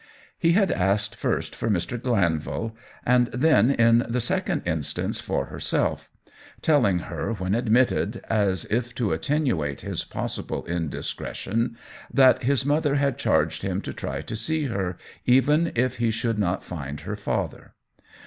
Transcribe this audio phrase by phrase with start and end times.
[0.35, 2.01] He had asked first for Mr.
[2.01, 6.09] Glan vil, and then, in the second instance, for herself,
[6.63, 11.77] telling her when admitted, as if to attenuate his possible indiscretion,
[12.11, 14.65] that his THE WHEEL OF TIME 57 mother had charged him to try to see
[14.65, 17.73] her, even if he should not find her father.